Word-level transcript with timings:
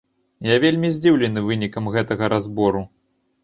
Я 0.47 0.55
вельмі 0.63 0.89
здзіўлены 0.95 1.45
вынікам 1.51 1.95
гэтага 1.99 2.33
разбору. 2.37 2.87